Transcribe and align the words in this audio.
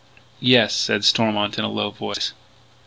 "Yes," 0.39 0.73
said 0.73 1.05
Stormont 1.05 1.59
in 1.59 1.63
a 1.63 1.69
low 1.69 1.91
voice. 1.91 2.33